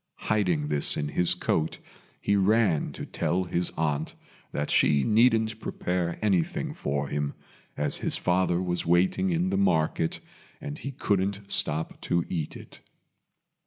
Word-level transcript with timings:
Hiding 0.31 0.69
this 0.69 0.97
in 0.97 1.09
his 1.09 1.35
coat, 1.35 1.77
he 2.19 2.35
ran 2.35 2.91
to 2.93 3.05
tell 3.05 3.43
his 3.43 3.69
aunt 3.77 4.15
that 4.51 4.71
she 4.71 5.03
needn't 5.03 5.59
prepare 5.59 6.17
anything 6.23 6.73
for 6.73 7.07
him, 7.07 7.35
as 7.77 7.97
his 7.97 8.17
father 8.17 8.59
was 8.59 8.83
waiting 8.83 9.29
in 9.29 9.51
the 9.51 9.57
market, 9.57 10.19
and 10.59 10.79
he 10.79 10.89
couldn't 10.89 11.41
stop 11.49 12.01
to 12.01 12.25
eat 12.29 12.57
it. 12.57 12.79